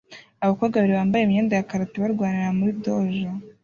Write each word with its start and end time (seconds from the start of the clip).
Abakobwa 0.43 0.75
babiri 0.77 0.97
bambaye 0.99 1.23
imyenda 1.23 1.53
ya 1.55 1.69
karate 1.69 1.95
barwanira 2.03 2.57
muri 2.57 2.71
dojo 2.83 3.29